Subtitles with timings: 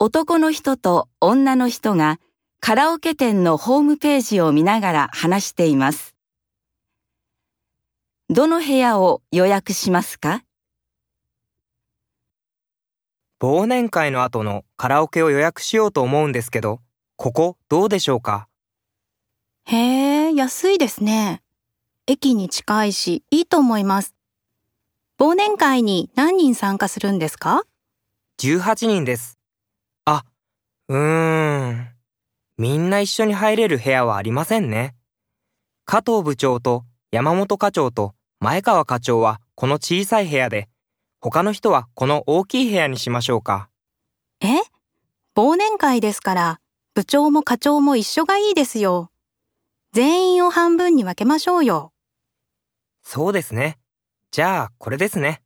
[0.00, 2.20] 男の人と女の人が
[2.60, 6.14] カラオケ店のホームページを見ながら話しています。
[8.30, 10.44] どの部屋を予約しますか？
[13.40, 16.80] 忘年会の後のカラオケを予約しようと思うんですけど、
[17.16, 18.46] ここどうでしょうか？
[19.64, 21.42] へえ、安いですね。
[22.06, 24.14] 駅に近いし、いいと思います。
[25.18, 27.64] 忘年会に何人参加するんですか
[28.40, 29.37] ?18 人です。
[30.10, 30.24] あ、
[30.88, 31.88] うーん。
[32.56, 34.94] みんな一緒に入れる部屋はありませんね。
[35.84, 40.70] 加藤部長と山本課長と前川課長はこの小さい部屋で、
[41.20, 43.68] 他の人はこの大きい部屋にしましょうか。
[44.40, 44.46] え？
[45.36, 46.60] 忘年会ですから、
[46.94, 49.10] 部長も課長も一緒がいいですよ。
[49.92, 51.92] 全員を半分に分けましょうよ。
[53.02, 53.78] そうですね。
[54.30, 55.42] じゃあ、これですね。